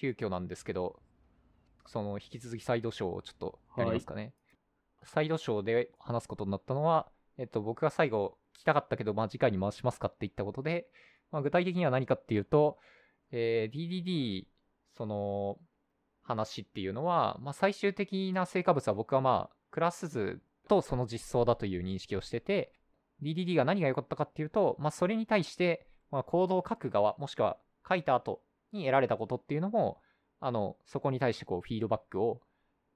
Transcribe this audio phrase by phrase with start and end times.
[0.00, 0.98] 急遽なんですけど、
[1.86, 4.32] その引き続きサイドショーをちょっとやりますかね。
[5.02, 10.88] サイドショーで話すことになったのは、えっと、僕が最後聞きたかったけど、まあ、次回に回しますかって言ったことで、
[11.30, 12.78] まあ、具体的には何かっていうと、
[13.30, 14.46] えー DDD、
[14.96, 15.58] その、
[16.22, 22.72] 話っていうのは、まあ、最終的な成果物は僕はまあ、クラス図とその実装だという認識をしてて、
[23.22, 27.58] DDD が何が良かったかっていうと、まあ、それに対して、まあ、コードを書く側、もしくは
[27.88, 28.42] 書いた後
[28.72, 30.00] に得られたことっていうのも、
[30.40, 32.40] あの、そこに対してこう、フィードバックを、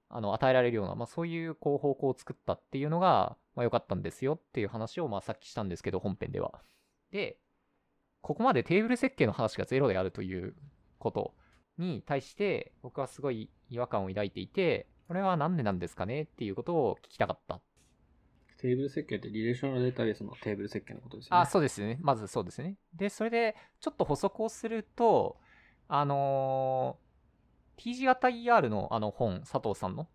[0.09, 6.63] あの、与えられるような、まあ、そういう、こう、方向を作ったっていうのが、まあ、良かったんですよっていう話を、まあ、さっきしたんですけど、本編では。
[7.11, 7.39] で、
[8.21, 10.55] ここまでテーブル設計の話がゼロであるという
[10.99, 11.35] こと
[11.79, 17.61] に対して、僕はすごい違和感を抱いていて、これはなんでなんですかねっていうことを聞きたかった。
[18.59, 21.43] テーブル設計ってリレーショナルデータベースのテーブル設計のことですよね。
[21.43, 21.99] あ、そうですよね。
[22.01, 22.79] まずそうですね。
[22.95, 25.37] で、それで、ちょっと補足をすると、
[25.89, 27.05] あのー
[27.77, 30.07] TG 型 ER のあの本、佐藤さんの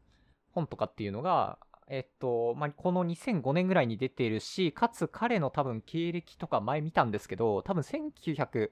[0.52, 8.70] 本とかっていうのが、えっと、まあ、この2005年ぐらいに出ているし、かつ彼の多分経歴とか前見たんですけど、多分1980、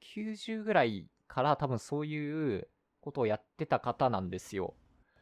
[0.00, 2.68] 90ぐらいから多分そういう
[3.00, 4.74] ことをやってた方なんですよ。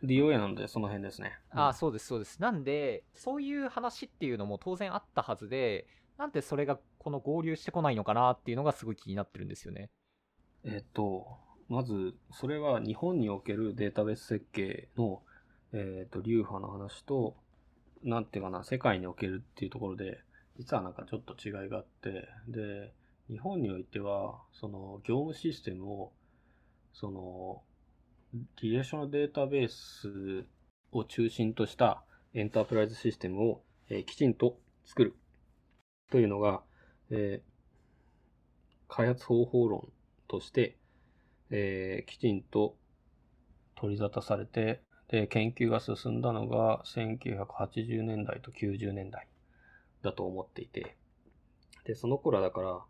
[0.02, 1.32] DOA なのでその辺ですね。
[1.50, 2.40] あそうです、そうです。
[2.42, 5.86] なんで、そういう話っていうのも当然あったはずで、
[6.18, 9.90] なんでそれがこの合流してこないのかなっていうのがすごい気になってるんですよね。
[10.64, 11.26] えっと、
[11.68, 15.22] まず、それは日本におけるデータベース設計の、
[15.72, 17.36] えっと、流派の話と、
[18.02, 20.20] なんていうかな、世界におけるっていうところで、
[20.56, 22.92] 実はなんかちょっと違いがあって、で、
[23.28, 26.12] 日本においては、その、業務システムを、
[26.92, 27.62] その、
[28.62, 30.46] リレーショナルデータベース
[30.92, 35.14] を中心としたエンタープライズシステムを、えーきちんと作る
[36.10, 36.62] というのが、
[37.10, 37.54] えー
[38.88, 39.92] 開発方法論
[40.28, 40.76] として、
[41.50, 42.76] えーきちんと
[43.76, 49.28] 取り沙汰されて、で、研究が進んだのが1980年代と90年代
[50.02, 50.96] だと思っていて、
[51.84, 52.80] で、その頃はだから、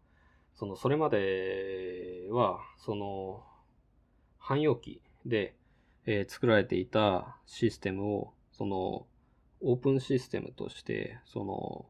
[0.54, 3.44] その、それまでは、その、
[4.38, 5.56] 汎用機で、
[6.06, 9.06] えー作られていたシステムを、その、
[9.60, 11.86] オープンシステムとして、その、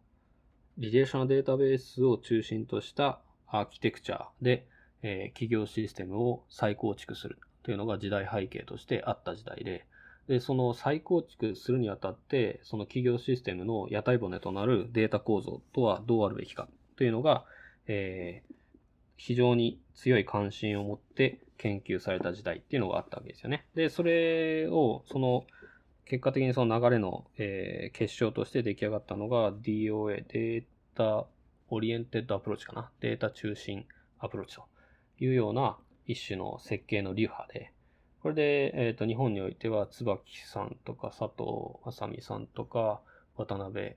[0.77, 4.67] リレーショナルデータベースを中心としたアーキテクチャで、
[5.03, 9.87] えー企業システムを再構築するというのが時代背景としてあった時代で、
[10.29, 17.45] で、その再構築するにあたって、その企業システムの屋台骨となるデータ構造とはどうあるべきかというのが、
[17.87, 18.55] えー
[19.17, 23.65] 非常に強い関心を持って研究された時代っていうのがあったわけですよね。
[23.75, 25.45] で、それを、その、
[26.07, 31.27] 結果的にその流れの、えー結晶として出来上がったのが DOA、データ
[31.69, 32.91] オリエンテッドアプローチかな。
[33.01, 33.87] データ中心
[34.19, 34.65] アプローチと
[35.19, 37.73] いうような一種の設計の流派で、
[38.23, 43.01] これで、えっ、と、日本においては、椿さんとか、佐藤正美さんとか、
[43.37, 43.95] 渡辺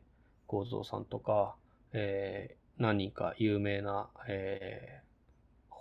[0.47, 1.55] 幸三さんとか、
[1.93, 5.07] えー何人か有名な、えー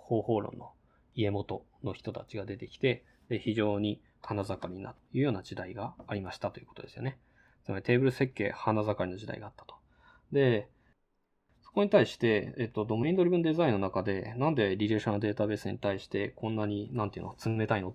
[0.07, 0.71] 方法論の
[1.15, 7.17] 家元の人たちが出てきて、で非常に花盛りになるというような時代がありましたということですよね。
[7.63, 9.75] つまりテーブル設計花盛りの時代があったと。
[10.33, 10.67] で、
[11.61, 17.93] そこに対して、えっと、ドメインドリブンデザインの中で、なんでリレーショナルデータベースに対してこんなに、なんていうの、冷たいのっ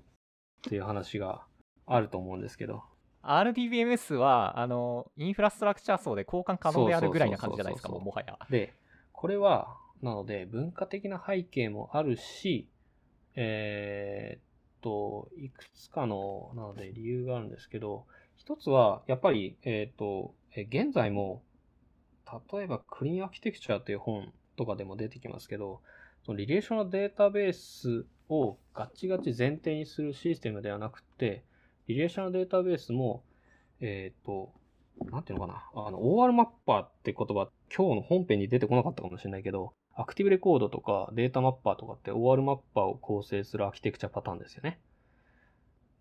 [0.63, 1.45] ていう話が
[1.87, 2.83] あると思うんですけど、
[3.23, 8.39] RDBMS は、あの、インフラストラクチャー層で交換可能であるぐらいな感じじゃないですか、もはや。
[8.49, 8.75] で、
[9.13, 12.69] これは、なので、文化的な背景もあるし、
[13.37, 14.52] えーっ
[14.83, 18.07] と、いくつかの、なので理由があるんですけど、
[18.37, 21.43] 一つは、やっぱり、えーっと、え現在も、
[22.53, 25.81] 例えば、クリーンアーキテクチャーという本とかでも出てきますけど、
[26.25, 31.45] そのリレーショナルデータベースをガチガチ前提にするシステムではなくて、
[31.89, 33.25] リレーショナルデータベースも、
[33.81, 34.53] えーっと、
[35.11, 35.87] なんていうのかな。
[35.87, 44.79] あの、OR マッパーって言葉、今日の本編に出てこなかったかもしれないけど、アクティブレコードとかデータマッパーとかって OR マッパーを構成するアーキテクチャパターンですよね。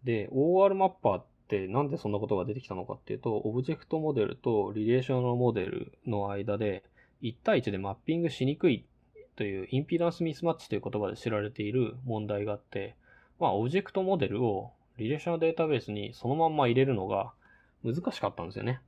[0.04, 6.84] で、OR マッパーってなんでそんなことが出てきたのかっていうと、オブジェクトモデルとリレーショナルモデルの間で
[7.22, 8.86] 1対1でマッピングしにくい
[9.36, 12.96] というインピダンスミスマッチという言葉で知られている問題があって、
[13.40, 17.34] まあ、オブジェクトモデルをリレーショナルデータベースにそのまんま入れるのが
[17.84, 18.82] 難しかったんですよね。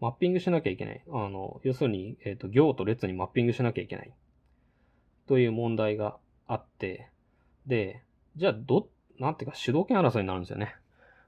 [0.00, 1.02] マッピングしなきゃいけない。
[1.12, 4.12] あの、要するに、えっ、と、行と列にマッピングしなきゃいけない。
[5.26, 6.16] という問題が
[6.46, 7.08] あって、
[7.66, 8.02] で、
[8.36, 8.88] じゃあ、ど、
[9.18, 10.74] なんていうか主導権争いになるんですよね。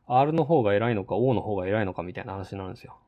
[0.07, 2.99] R の方が偉いのか O の方が偉いのかみたいな話になるんですよ。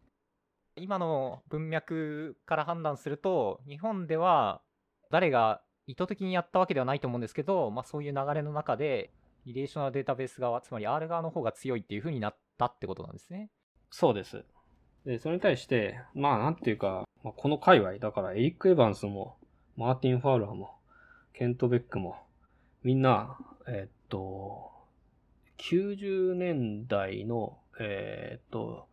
[0.77, 4.63] 今の文脈から判断すると、日本では
[5.11, 9.13] 誰が意図的にやったわけではないと思うんですけど、まあ、そういう流れの中で、
[9.47, 13.51] リレーショナルデータベース側、つまり R 側の方が強いっていう風になったってことなんですね。
[13.91, 14.45] そうです。
[15.05, 19.37] で、それに対して、まあなんていうか、まあ、この界隈、だからエリック・エヴァンスも、
[19.77, 20.76] マーティン・ファウラーも、
[21.37, 22.17] ケント・ベックも、
[22.83, 23.37] みんな、
[23.69, 24.71] えー、っと、
[25.59, 28.89] 90年代の、えー、っと、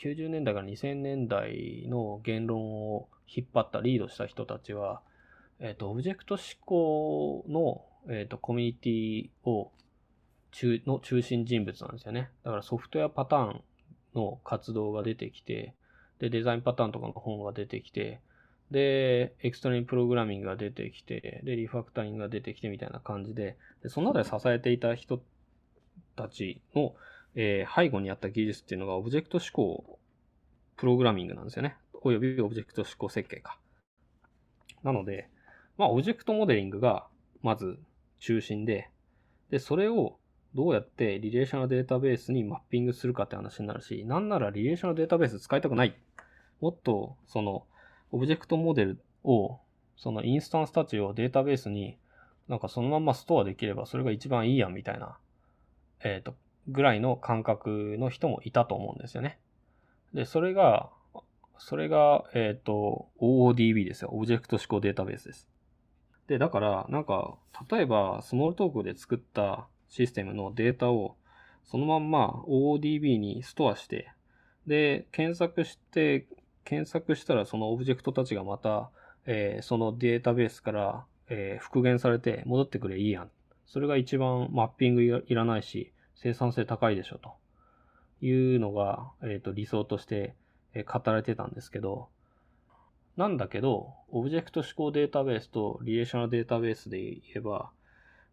[0.00, 5.02] 90年代から2000年代の言論を引っ張ったリードした人たちは、
[5.58, 9.72] えっ、と、オブジェクト思考の、えっ、と、コミュニティを
[10.52, 12.30] 中、の中心人物なんですよね。
[12.44, 13.62] だからソフトウェアパターン
[14.14, 15.74] の活動が出てきて、
[16.20, 18.20] で、デザインパターンとかの本が出てきて、
[18.72, 25.22] で、エクストリームプログラミングが出てきて、で、リファクタリングが出てきてみたいな感じで、でその中で支えていた人
[26.16, 26.94] たちの、
[27.34, 29.98] えー、背後にあった技術っていうのがオブジェクト指向
[30.76, 31.76] プログラミングなんですよね。
[32.02, 33.58] およびオブジェクト指向設計か。
[34.82, 35.28] なので、
[35.78, 37.06] まあ、オブジェクトモデリングが
[37.42, 37.78] まず
[38.18, 38.90] 中心で、
[39.50, 40.18] で、それを
[40.54, 45.94] どうやってリレーショナルデータベースにマッピングするかって話になるし、なんならリレーショナルデータベース使いたくない。
[46.60, 47.66] もっと、その、
[48.12, 49.58] オブジェクトモデルを、
[49.96, 51.98] そのインスタンスたちをデータベースに
[52.48, 55.16] なんかそのままストアできればそれが一番いいやんみたいな、
[56.04, 56.34] えっ、ー、と、
[56.68, 59.38] ぐらいの感覚の人もいたと思うんですよね。
[60.12, 60.90] で、それが、
[61.58, 64.10] それが、えっ、ー、と、OODB ですよ。
[64.12, 65.48] オブジェクト指向データベースです。
[66.26, 67.36] で、だから、なんか、
[67.70, 71.16] 例えば、 Smalltalk で作ったシステムのデータを、
[71.64, 74.10] そのまんま OODB にストアして、
[74.66, 76.26] で、検索して、
[76.64, 78.90] 検索したらそのオブジェクトたちがまた、
[79.26, 83.30] えー、そのデータベースから、えー、復元されて戻ってくればいいやん。
[83.66, 87.34] それが一番マッピングいらないし、生産性高いでしょと
[88.20, 90.34] いうのが、え、ー、と理想として
[90.86, 92.08] 語られてたんですけど、
[93.16, 97.70] なんだけど、オブジェクト指向データベースとリレーショナルデータベースで言えば、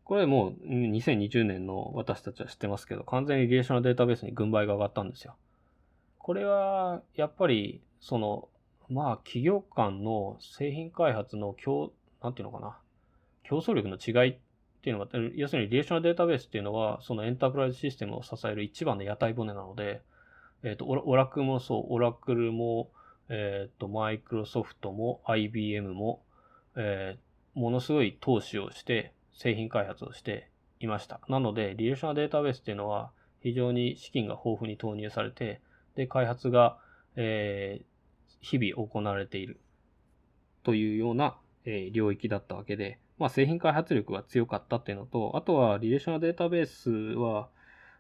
[0.06, 5.36] これもう2020年の私たちは知ってますけど、完全にリレーショナルデータベースに軍配が上がったんですよ。
[6.18, 8.50] これは、やっぱり、その、
[8.90, 11.92] まあ、企業間の製品開発の競、
[12.24, 12.78] なんていうのかな、
[13.44, 14.38] 競争力の違いっ
[14.82, 20.02] ていうのが、要するにリレーショナルデータベースっていうのは、そのエンタープライズシステムを支える一番の屋台骨なので、
[20.64, 22.90] えっ、ー、と、オラクもそう、オラクルも、
[23.30, 26.24] えっ、ー、と、マイクロソフトも IBM も、
[26.76, 30.50] えー、ものすごい投資をして、製品開発をして
[30.80, 31.22] いました。
[31.30, 33.12] なので、リレーショナルデータベースっていうのは、
[33.42, 35.62] 非常に資金が豊富に投入されて、
[35.96, 36.78] で、開発が、
[37.16, 37.86] えー、
[38.42, 39.60] 日々行われている
[40.64, 47.50] というような、え、領域だったわけで、まあ、製品開発力が強かったっていうのと、あとはリレーショナルデータベースは、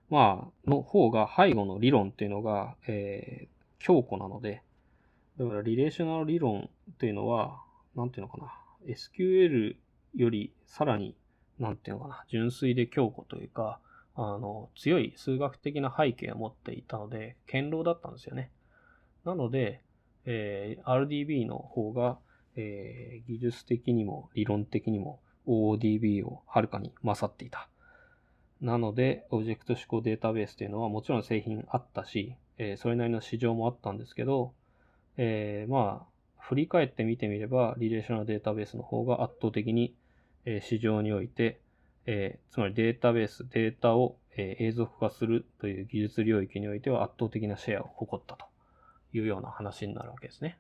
[0.09, 3.47] まあ、の方が背後の理論っていうのが、えー、
[3.79, 4.63] 強固なので、
[5.37, 7.61] だからリレーショナル理論っていうのは、
[7.95, 8.53] なんていうのかな、
[8.87, 9.75] SQL
[10.15, 11.15] よりさらに、
[11.59, 13.79] なんていうのかな、純粋で強固というか、
[14.15, 18.51] あの、強い数学的な背景を持っていたので、堅牢だったんですよね。
[19.25, 19.81] なので、
[20.25, 22.17] えー、RDB の方が、
[22.55, 27.69] えー、技術的にも理論的にも OODB をはるかに勝っていた。
[28.61, 34.53] なので、オブジェクト指向データベースというのはもちろん製品あったし、えー、それなりの市場もあったんですけど、
[35.17, 36.05] えー、まあ、
[36.37, 39.95] 振り返ってみてみれば、リレーショナルデータベースの方が圧倒的に、
[40.45, 41.61] えー、市場において、
[42.05, 48.45] えー、つまりデータベース、データを、えー、永続化するという技術領域においては圧倒的なシェアを誇ったと
[49.13, 50.57] いうような話になるわけですね。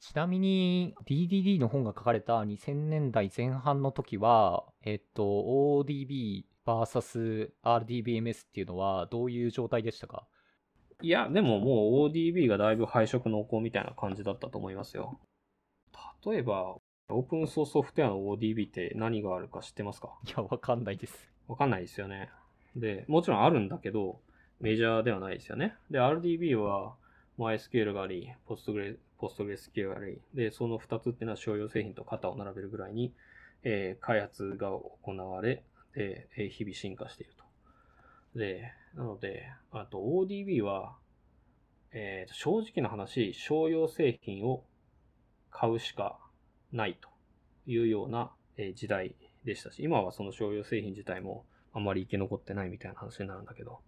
[0.00, 10.26] ちなみに DDD の本が書かれた2000年代前半の時は、えっと、ODB VS RDBMS っていうのはどういう状態でしたか？
[11.00, 15.18] いや、でももう ODB がだいぶ配色濃厚みたいな感じだったと思いますよ。
[16.26, 16.76] 例えば、
[17.08, 20.18] オープンソースソフトウェアの ODB って何があるか知ってますか？
[20.26, 21.30] いや、わかんないです。
[21.46, 22.30] わかんないですよね。
[22.74, 24.20] で、もちろんあるんだけど、
[24.58, 25.76] メジャーではないですよね。
[25.90, 26.96] で、RDB は
[27.38, 33.12] MySQL があり、PostgreSQL があり、で、その2つっていうのは商用製品と肩を並べるぐらいに、
[33.62, 34.70] えー、開発が
[35.02, 35.62] 行われ、
[35.94, 38.38] で、え日々進化していると。
[38.38, 40.96] で、なので、あと ODB は、
[41.92, 44.64] えー、正直な話、商用製品を
[45.50, 46.18] 買うしか
[46.72, 47.08] ないと
[47.66, 49.14] いうような、え時代
[49.44, 53.80] でしたし、今はその商用製品自体もあまり生き残ってないみたいな話になるんだけど。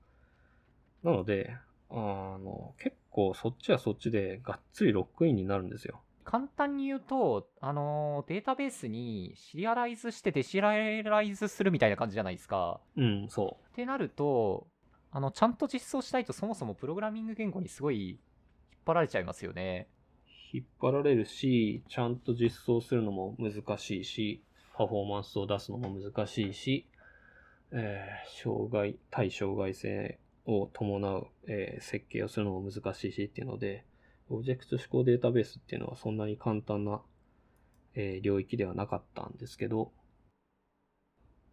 [1.02, 1.56] なので、
[1.90, 6.00] あの、結構そっちはそっちでがっつりロックインになるんですよ。
[6.24, 12.80] 簡単に言うと、あのデータベースにシリアライズしてデシリアライズするみたいな感じじゃないですか。
[12.96, 13.72] うん、そう。
[13.72, 14.68] ってなると、
[15.10, 18.18] あの、ちゃんと実装したいとそもそもプログラミング言語にすごい引っ
[18.84, 19.88] 張られちゃいますよね。
[20.52, 24.42] 引っ張られるし、ちゃんと実装するのも難しいし、
[24.74, 26.86] パフォーマンスを出すのも難しいし、
[27.72, 33.84] えー、障害、対障害性を伴う、えー、設計をするのも難しいしっていうので、
[34.30, 37.02] オブジェクト指向データベースっていうのはそんなに簡単な、
[37.94, 39.92] えー、領域ではなかったんですけど、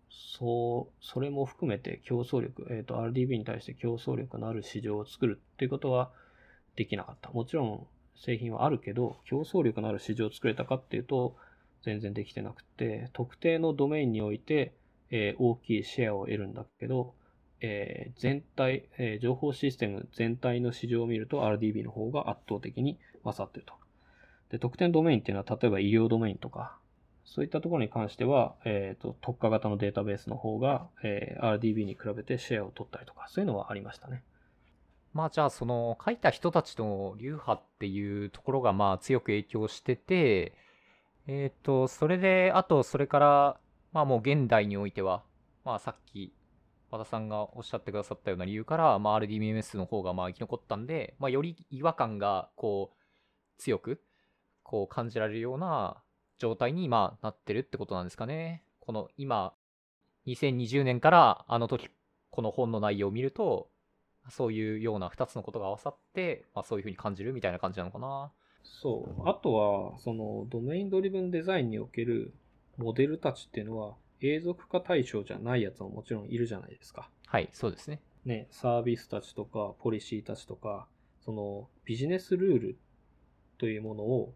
[0.10, 6.12] そう、それも含めて競争力、えっ、ー、と、RDB に対して競争力のある市場を作るっていうことは
[6.78, 7.32] できなかった。
[7.32, 11.36] もちろん製品はあるけど、競争力のある市場を作れたかっていうと、
[11.84, 14.74] 全然できてなくて、特定のドメインにおいて、
[15.12, 17.14] えー、大きいシェアを得るんだけど、
[17.62, 23.74] えー、全体、えー、情報システム全体の市場を見ると RDB の方が圧倒的に勝ってると。
[24.50, 26.78] で、特典ドメインっていうのは、例えば医療ドメインとか、
[27.26, 34.24] そういったところに関しては、えっ、ー、と、特化型のデータベースの方が、えー、RDB に比べてシェアを取ったりとか、そういうのはありましたね。
[35.14, 40.54] まあじゃあその書いた人たちの流派っていうところがまあ強く影響してて、
[41.26, 43.60] えっ、ー、と、それで、あとそれから、
[43.94, 45.24] まあもう現代においては、
[45.64, 46.34] まあさっき
[46.96, 54.02] 和田さんがおっしゃってくださったような理由から、まあ、RDBMS の方がまあ生き残ったんで、まあ、より違和感がこう強く
[54.64, 55.98] こう感じられるような
[56.40, 58.64] 状態に今なってるってことなんですかね。
[58.80, 59.54] この今、
[60.28, 61.90] 2020年からあの時
[62.30, 63.70] この本の内容を見ると、
[64.30, 68.32] そういうような2つのことが合わさって、まあ、そういうふうに感じるみたいな感じなのかな。
[68.64, 69.30] そう。
[69.30, 72.34] あとは、そのドメインドリブンデザインにおける
[72.78, 77.10] モデルたちっていうのは、永続化対象じゃないやつももちろんいるじゃないですか。
[77.28, 78.02] はい、そうですね。
[78.26, 80.88] ね、サービスたちとか、ポリシーたちとか、
[81.24, 82.78] そのビジネスルール
[83.58, 84.34] というものを、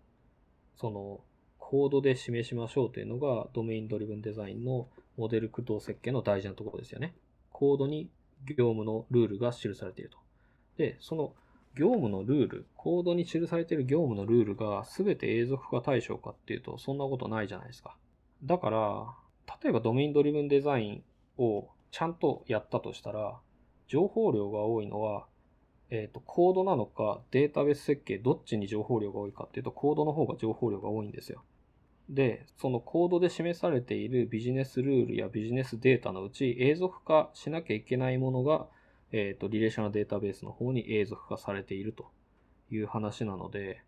[0.75, 1.21] その
[1.57, 7.13] コードで示しましょうというのがドメインドリブンデザインのモデル駆動設計の大事なところですよね。
[7.51, 8.09] コードに
[8.45, 10.17] 業務のルールが記されていると。
[10.77, 11.33] で、その
[11.75, 17.95] 業務のルール、コードに記されている業務のルールが全て永続化対象かっていうと、そんなことないじゃないですか。
[18.43, 19.13] だから、
[19.63, 21.03] 例えばドメインドリブンデザイン
[21.38, 23.39] をちゃんとやったとしたら、
[23.88, 25.25] 情報量が多いのは、
[25.89, 31.44] えっ、ー、と、コードなのかデータベース設計、どっちに情報量が多いかっていうと、コードの方が情報量が多いんですよ。
[32.10, 38.68] で、そのコードで示されているビジネスルールやビジネスデータのうち、永続化しなきゃいけないものが、
[39.12, 42.12] えっ、ー、と、リレーショナルデータベースの方に永続化されていると
[42.70, 43.82] いう話なので、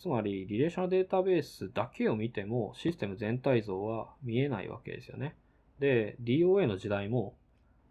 [0.00, 5.36] つまり、リレーショナルデータベースだけを見ても、システム全体像は見えないわけですよね。
[5.78, 7.36] で、DOA の時代も、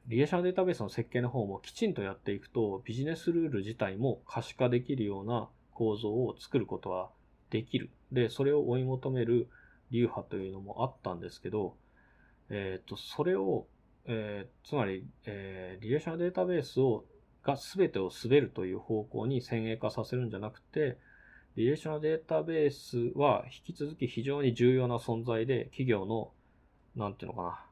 [0.08, 7.12] リレーショナルデータベースの設計の方もきちんとやっていくと、ビジネスルール自体も可視化できるような構造を作ることは
[7.52, 7.92] できる。
[8.12, 9.48] で、それを追い求める
[9.92, 11.76] 流派というのもあったんですけど、
[12.50, 13.68] えっ、ー、と、それを、
[14.06, 17.06] えー、つまり、えー、リレーショナルデータベースを、
[17.44, 20.98] が全てを滑るという方向に先鋭化させるんじゃなくて、
[21.60, 26.32] リレーショナルデータベースは引き続き非常に重要な存在で、企業の、
[26.96, 27.66] なんていうのかな、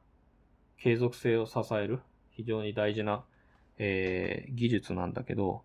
[0.76, 2.00] 継続性を支える
[2.32, 3.24] 非常に大事な、
[3.78, 5.62] えー、技術なんだけど、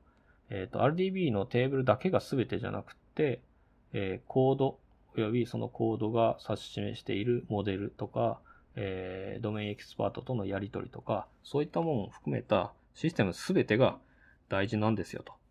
[0.50, 3.42] えっ、ー、と、RDB のテーブルだけが全てじゃなくて、
[3.92, 4.80] えー、コード
[5.18, 8.40] 及びそのコードが指し示しているモデルとか、
[8.78, 13.98] えー、ドメインエキスパートとのやり取りとか、そういったものを含めたシステム全てが
[14.48, 15.43] 大事なんですよと。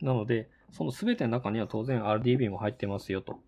[0.00, 3.40] なので、その全ての中には当然 RDB も入ってますよと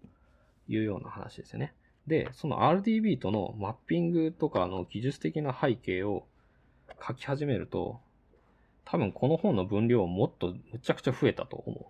[0.69, 1.75] いうような話ですよね。
[2.07, 6.27] で、その RDB とのマッピングとかの技術的な背景を
[7.07, 8.01] 書き始めると、
[8.85, 11.87] 多分この本の分量もっとむちゃくちゃ増えたと思う。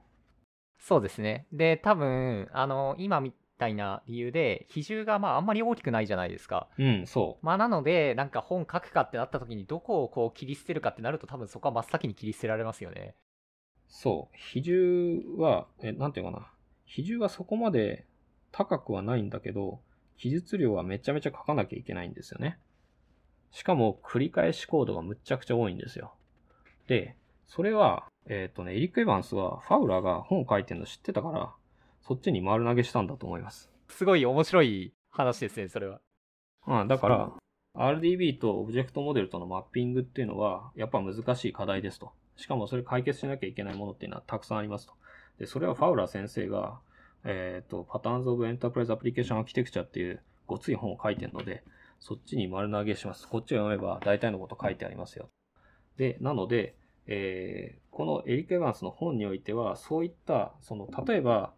[0.78, 1.46] そうですね。
[1.52, 6.68] で、多分、あの、今みたいな理由で、比重がまああんまり大きくないじゃないですか。
[6.78, 7.46] うん、そう。
[7.46, 13.14] まあなので、なんか本書くかってなった時に、どこをこう切り捨てるかってなると、多分そこは真っ先に切り捨てられますよね。
[13.90, 14.36] そう。
[14.36, 16.50] 比重は、え、なんていうかな。
[16.84, 18.06] 比重はそこまで
[18.52, 19.80] 高くはないんだけど、
[20.16, 22.58] 記述量はめちゃめちゃ書かなきゃいけないんですよね。
[23.50, 26.14] しかも、繰り返しコードがむっちゃくちゃ多いんですよ。
[26.86, 27.16] で、
[27.46, 31.52] それは、えっ、ー、とね、エリック・エヴァンスはファウラーが本書いてるの知ってたから、
[32.00, 33.70] そっちに丸投げしたんだと思います。
[33.88, 36.00] すごい面白い話ですね、それは。
[36.66, 37.32] うん、だから、
[37.74, 42.12] RDB とオブジェクトモデルとのマッピングっていうのは、やっぱ難しい課題ですと。
[42.40, 44.94] しかもそれ解決しなきゃいけないものっていうのはたくさんありますと。
[45.38, 46.80] で、それはファウラー先生が、
[47.24, 51.62] えっ、ー、と、パターンズ・オブ・エンタープライズ・アプリケーション・アーキテクチャっていうごつい本を書いてるので、
[52.00, 53.28] そっちに丸投げします。
[53.28, 55.28] こっちを読めば大体のこと書いてありますよ。
[55.98, 56.74] で、なので、
[57.06, 61.52] えー、このエリック・エヴァンスの本においては、そういった、その、例えば、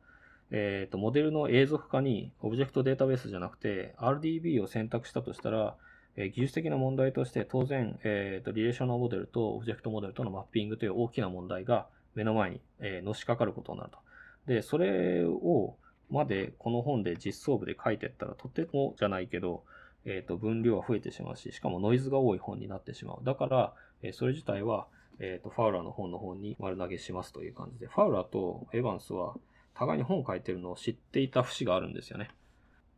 [0.51, 5.77] えっ、ー、と、モデルの永続化にオブジェクトデータベースじゃなくて、RDB を選択したとしたら、
[6.17, 13.99] え、技術的な問題として当然、えーと、リレーショナルモデルとオブジェクトモデルとのマッピングという大きな問題が目の前に、えー、のしかかることになると。
[14.47, 15.77] で、それを
[16.11, 19.65] までこの本で実装部で書いてったらとてもじゃないけど、
[20.05, 23.19] えっ、と、分量は増えてしまうし、しかもノイズが多い本になってしまう。
[23.23, 24.89] だから、えーそれ自体は、
[25.21, 29.37] えっ、と、ファウラーの本の方に丸投げしますという感じで、ファウラーとエヴァンスは
[29.75, 32.31] 互いに本を書いてるのを知っていた節があるんですよね。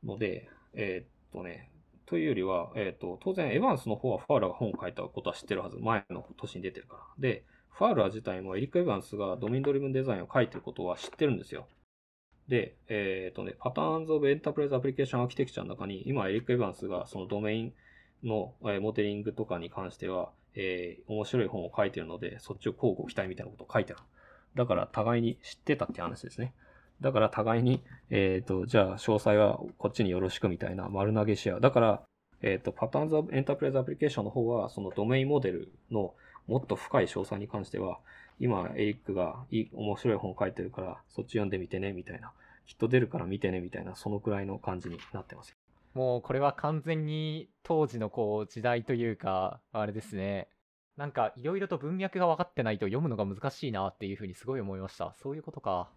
[0.02, 1.68] ので、えっ、とね、
[2.06, 5.78] というよりは、えっ、と、当然エヴァンスの方はファウラーが本を書いたことは知ってるはず。
[5.78, 7.02] 前の年に出てるから。
[7.18, 11.66] で、ファウラー自体もエリック・エヴァンスがドミンドリブンデザインを書いてることは知ってるんですよ。
[12.48, 17.72] で、えっ、とね、パターンズ・オブ・エンタープライズ・アプリケーション・アーキテクチャの中に、今、エリック・エヴァンスがそのドメイン
[18.22, 24.02] の、えーモデリングとかに関しては、えー面白い本を書いてるので、そっちを交互期待みたいなことを書いてある。
[24.56, 26.52] だから、互いに知ってたって話ですね。
[27.00, 31.60] だから、互いに、えっ、と、じゃあ、詳細はこっちによろしくみたいな丸投げし合う。
[31.60, 32.02] だから、
[32.42, 36.14] えっ、と、パターンズ・エンタープライズ・アプリケーションの方は、そのドメインモデルの
[36.46, 37.98] もっと深い詳細に関しては、
[38.40, 42.32] 今、エリックがいい、面白い本書いてるから、そっち読んでみてね、みたいな。
[42.66, 45.54] きっと出るから見てね、みたいな、そのくらいの感じになってます。
[45.94, 50.48] もうこれは完全に当時のこう時代というか、あれですね。
[50.96, 55.14] なんかいろいろと文脈が分かってないと読むのが難しいなっていうふうにすごい思いました。
[55.14, 55.88] そういうことか。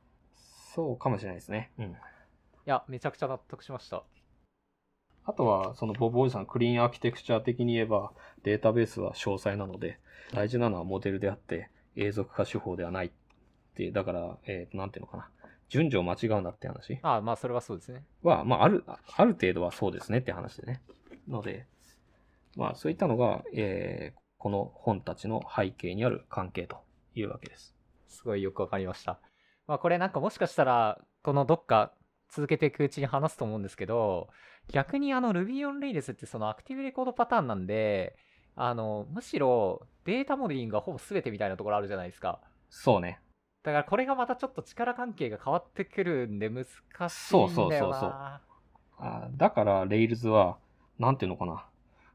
[0.77, 1.71] そうかもしれないですね。
[1.79, 1.85] うん。
[1.85, 1.89] い
[2.67, 4.03] や、めちゃくちゃ納得しました。
[5.25, 8.11] あとは、そのボブ・オイさん、クリーンアーキテクチャ的に言えば、
[8.43, 9.97] データベースは詳細なので、
[10.35, 13.11] 大事なのはモデルであって、永続化手法ではないっ
[13.73, 15.31] てだから、えー、なんていうのかな。
[15.67, 18.05] 順序を間違うなって話ああ、まあそれはそうですね。
[18.21, 20.83] は、まあ、ある、ある程度はそうですねって話でね。
[21.27, 21.65] ので、
[22.55, 26.77] まあ、そういったのが、えー、この本たちの背景にある関係と
[27.15, 27.75] いうわけです。
[28.07, 29.19] すごいよくわかりました。
[29.67, 31.93] まあこれなんかもしかしたら、このどっか
[32.29, 34.29] 続けていくうちに話すと思うんですけど、
[34.69, 38.15] 逆にあの Ruby on Rails ってそのアクティブレコードパターンなんで、
[38.55, 42.39] あの、むしろデータモデリングがほぼ全てみたいなところあるじゃないですか。
[42.69, 43.19] そうね。
[43.63, 47.09] だからこれがまたちょっと力関係が変わってくるんで難しいんだよな。
[47.09, 48.13] そうそうそうそう
[48.99, 50.57] あだから、Rails は、
[50.97, 51.65] なんていうのかな。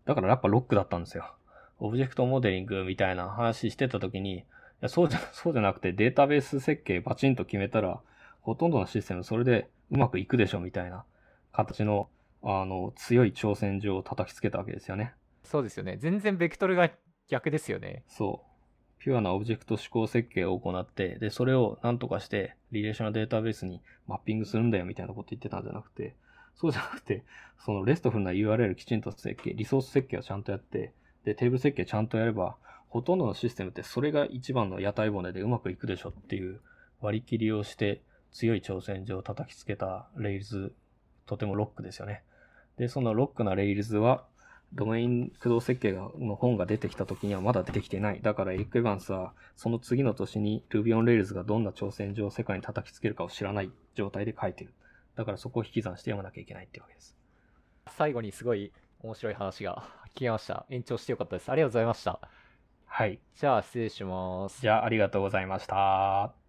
[0.04, 1.32] だからやっぱロックだったんですよ。
[1.78, 4.44] オブジェクトモデリングみたいな話してた時に、い
[4.82, 8.00] やそうじゃ、 そうじゃなくてデータベース設計バチンと決めたら、
[8.42, 11.04] ほとんどのシステムそれでうまくいくでしょみたいな
[11.52, 12.10] 形の、
[12.42, 15.14] あの、強い挑戦状を叩きつけたわけですよね。
[15.44, 15.96] そうですよね。
[15.98, 16.90] 全然ベクトルが
[17.28, 18.02] 逆ですよね。
[18.08, 18.52] そう。
[18.98, 26.14] ピュアなオブジェクト指向設計を行って、で、それを何とかして、リレーショナルデータベースにマッピングするんだよみたいなこと言ってたんじゃなくて、
[26.54, 27.24] そうじゃなくて、
[27.58, 30.92] その RESTful な URL きちんと設計、リソース設計をちゃんとやって、
[31.24, 32.56] で、テーブル設計ちゃんとやれば、
[32.92, 36.60] ほとんどのシステムってそれが一番の屋台骨でうまくいくでしょっていう
[37.00, 38.02] 割り切りをして、
[38.32, 40.72] 強い挑戦状を叩きつけた Rails、
[41.24, 42.22] とてもロックですよね。
[42.76, 44.26] で、そのロックな Rails は、
[44.74, 48.20] ドメイン駆動設計の本が出てきた時にはまだ出てきてない。
[48.20, 54.74] だからエリック・エヴァンスは、その次の年に Ruby on Rails がどんな挑戦状を世界に叩きつけるかを知らない状態で書いてる。
[55.16, 57.16] だからそこを引き算して読まなきゃいけないっていうわけです。
[57.96, 59.82] 最後にすごい面白い話が
[60.14, 60.66] 聞けました。
[60.68, 61.50] 延長してよかったです。
[61.50, 62.20] ありがとうございました。
[62.94, 63.20] はい。
[63.34, 64.60] じゃあ失礼します。
[64.60, 66.41] じゃあありがとうございました。